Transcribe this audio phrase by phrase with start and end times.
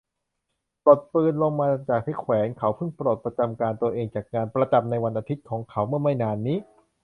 [0.83, 6.57] ปลดปืนลงมาจากที่แขวน เขาเพิ่งปลดประจำการตัวเองจากงานประจำในวันอาทิตย์ของเขาเมื่อไม่นานนี้